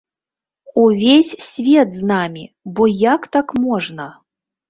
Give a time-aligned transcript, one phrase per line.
[0.83, 2.47] Увесь свет з намі,
[2.79, 4.07] бо як так можна!?